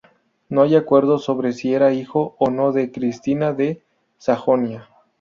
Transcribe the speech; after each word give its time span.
No 0.49 0.63
hay 0.63 0.75
acuerdo 0.75 1.19
sobre 1.19 1.53
si 1.53 1.75
era 1.75 1.93
hijo 1.93 2.33
o 2.39 2.49
no 2.49 2.71
de 2.71 2.91
Cristina 2.91 3.53
de 3.53 3.83
Sajonia. 4.17 4.89